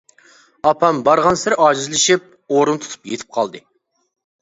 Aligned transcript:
ئاپام 0.69 1.01
بارغانسېرى 1.09 1.59
ئاجىزلىشىپ، 1.67 2.27
ئورۇن 2.57 2.83
تۇتۇپ 2.83 3.15
يېتىپ 3.15 3.41
قالدى. 3.41 3.67